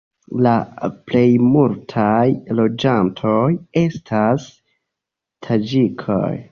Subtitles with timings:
[0.45, 0.53] La
[1.11, 2.25] plejmultaj
[2.61, 3.45] loĝantoj
[3.87, 4.51] estas
[5.49, 6.31] taĝikoj.